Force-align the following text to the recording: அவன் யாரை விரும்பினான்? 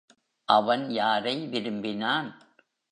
அவன் 0.47 0.89
யாரை 0.91 1.47
விரும்பினான்? 1.47 2.29